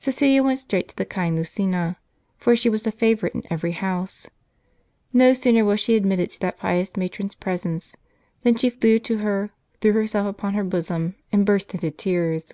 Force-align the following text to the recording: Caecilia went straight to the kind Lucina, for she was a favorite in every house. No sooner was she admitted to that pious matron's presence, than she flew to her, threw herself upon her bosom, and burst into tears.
Caecilia 0.00 0.40
went 0.40 0.60
straight 0.60 0.86
to 0.86 0.96
the 0.96 1.04
kind 1.04 1.34
Lucina, 1.34 1.96
for 2.38 2.54
she 2.54 2.68
was 2.68 2.86
a 2.86 2.92
favorite 2.92 3.34
in 3.34 3.42
every 3.50 3.72
house. 3.72 4.28
No 5.12 5.32
sooner 5.32 5.64
was 5.64 5.80
she 5.80 5.96
admitted 5.96 6.30
to 6.30 6.40
that 6.42 6.58
pious 6.58 6.96
matron's 6.96 7.34
presence, 7.34 7.96
than 8.44 8.54
she 8.54 8.70
flew 8.70 9.00
to 9.00 9.18
her, 9.18 9.50
threw 9.80 9.90
herself 9.92 10.28
upon 10.28 10.54
her 10.54 10.62
bosom, 10.62 11.16
and 11.32 11.44
burst 11.44 11.74
into 11.74 11.90
tears. 11.90 12.52